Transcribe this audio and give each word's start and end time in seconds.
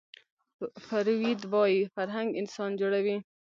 فروید 0.85 1.39
وايي 1.51 1.81
فرهنګ 1.95 2.29
انسان 2.41 2.71
جوړوي 2.81 3.17